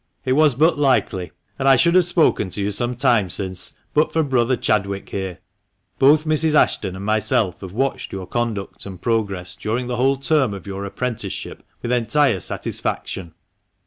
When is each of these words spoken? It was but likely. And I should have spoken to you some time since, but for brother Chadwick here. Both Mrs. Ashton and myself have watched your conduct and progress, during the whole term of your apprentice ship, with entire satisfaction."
It 0.25 0.31
was 0.33 0.55
but 0.55 0.79
likely. 0.79 1.31
And 1.59 1.67
I 1.67 1.75
should 1.75 1.93
have 1.93 2.05
spoken 2.05 2.49
to 2.49 2.61
you 2.63 2.71
some 2.71 2.95
time 2.95 3.29
since, 3.29 3.73
but 3.93 4.11
for 4.11 4.23
brother 4.23 4.57
Chadwick 4.57 5.09
here. 5.09 5.37
Both 5.99 6.25
Mrs. 6.25 6.55
Ashton 6.55 6.95
and 6.95 7.05
myself 7.05 7.61
have 7.61 7.71
watched 7.71 8.11
your 8.11 8.25
conduct 8.25 8.87
and 8.87 8.99
progress, 8.99 9.55
during 9.55 9.85
the 9.85 9.97
whole 9.97 10.17
term 10.17 10.55
of 10.55 10.65
your 10.65 10.85
apprentice 10.85 11.33
ship, 11.33 11.61
with 11.83 11.91
entire 11.91 12.39
satisfaction." 12.39 13.35